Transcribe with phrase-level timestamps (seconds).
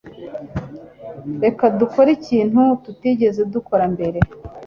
[1.43, 4.19] Reka dukore ikintu tutigeze dukora mbere.